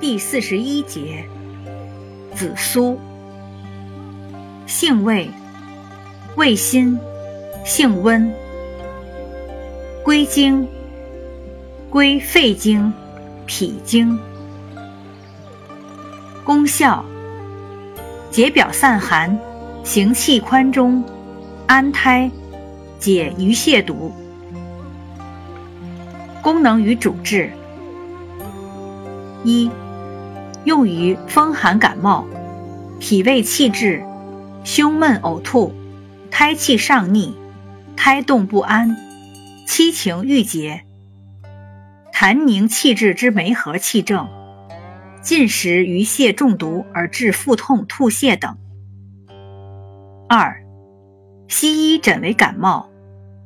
[0.00, 1.24] 第四十一节，
[2.32, 2.96] 紫苏，
[4.64, 5.28] 性味，
[6.36, 6.96] 味辛，
[7.64, 8.32] 性温，
[10.04, 10.68] 归经，
[11.90, 12.92] 归肺经、
[13.44, 14.16] 脾经。
[16.44, 17.04] 功效，
[18.30, 19.36] 解表散寒，
[19.82, 21.02] 行气宽中，
[21.66, 22.30] 安胎，
[23.00, 24.12] 解鱼泻毒。
[26.40, 27.50] 功能与主治：
[29.42, 29.68] 一、
[30.64, 32.26] 用于风寒感冒、
[33.00, 34.02] 脾胃气滞、
[34.64, 35.74] 胸闷呕吐、
[36.30, 37.36] 胎气上逆、
[37.96, 38.96] 胎动不安、
[39.66, 40.84] 七情郁结、
[42.12, 44.28] 痰凝气滞之梅核气症、
[45.22, 48.56] 进食鱼蟹中毒而致腹痛、吐泻等。
[50.28, 50.62] 二、
[51.48, 52.90] 西医诊为感冒，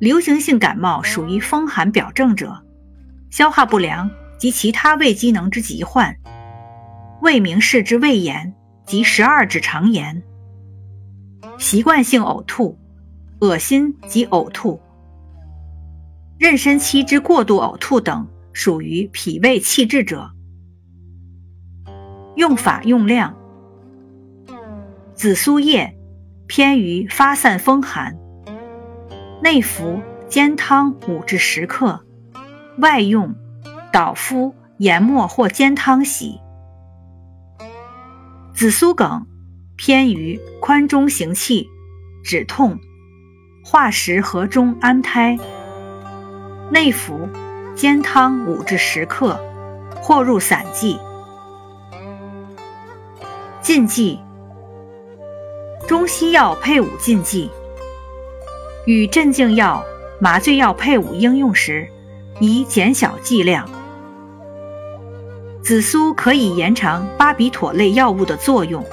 [0.00, 2.62] 流行性感冒属于风寒表症者。
[3.30, 6.16] 消化不良及其他胃机能之疾患，
[7.22, 8.52] 胃明室之胃炎
[8.84, 10.24] 及十二指肠炎，
[11.56, 12.76] 习惯性呕吐、
[13.40, 14.80] 恶心及呕吐，
[16.36, 20.32] 妊娠期之过度呕吐等，属于脾胃气滞者。
[22.34, 23.36] 用法用量：
[25.14, 25.96] 紫苏叶
[26.48, 28.18] 偏于发散风寒，
[29.40, 32.04] 内服煎汤五至十克。
[32.78, 33.32] 外用，
[33.92, 36.40] 捣敷研末或煎汤洗。
[38.54, 39.26] 紫苏梗
[39.76, 41.68] 偏于宽中行气、
[42.22, 42.78] 止痛、
[43.64, 45.38] 化食和中安胎。
[46.70, 47.28] 内服，
[47.74, 49.38] 煎汤五至十克，
[49.96, 50.98] 或入散剂。
[53.60, 54.18] 禁忌：
[55.88, 57.50] 中西药配伍禁忌，
[58.86, 59.84] 与镇静药、
[60.20, 61.88] 麻醉药配伍应用时。
[62.40, 63.68] 宜减小剂量。
[65.62, 68.84] 紫苏可以延长巴比妥类药物的作用，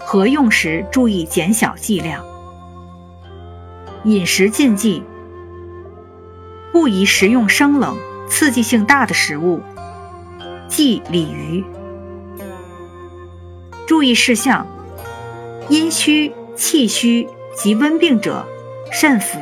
[0.00, 2.24] 合用时注意减小剂量。
[4.02, 5.04] 饮食禁忌：
[6.72, 7.96] 不宜食用生冷、
[8.28, 9.60] 刺激性大的食物，
[10.66, 11.64] 忌鲤鱼。
[13.86, 14.66] 注意事项：
[15.68, 18.44] 阴虚、气虚及温病者
[18.90, 19.38] 慎服。